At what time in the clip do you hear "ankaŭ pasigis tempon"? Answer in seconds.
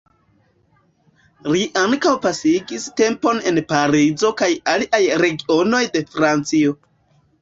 1.81-3.43